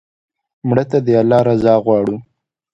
مړه 0.67 0.83
ته 0.89 0.97
د 1.05 1.07
الله 1.21 1.39
رضا 1.49 1.73
غواړو 1.85 2.17